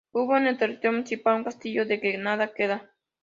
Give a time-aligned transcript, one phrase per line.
[0.13, 2.89] Hubo en el territorio municipal un castillo del que nada queda.